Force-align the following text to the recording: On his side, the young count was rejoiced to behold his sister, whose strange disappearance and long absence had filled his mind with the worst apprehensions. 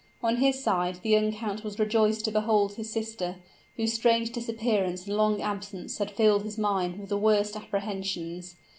On 0.23 0.37
his 0.37 0.63
side, 0.63 0.99
the 1.03 1.11
young 1.11 1.31
count 1.31 1.63
was 1.63 1.77
rejoiced 1.77 2.25
to 2.25 2.31
behold 2.31 2.73
his 2.73 2.89
sister, 2.89 3.35
whose 3.77 3.93
strange 3.93 4.31
disappearance 4.31 5.05
and 5.05 5.15
long 5.15 5.41
absence 5.43 5.99
had 5.99 6.09
filled 6.09 6.41
his 6.43 6.57
mind 6.57 6.97
with 6.97 7.09
the 7.09 7.19
worst 7.19 7.55
apprehensions. 7.55 8.55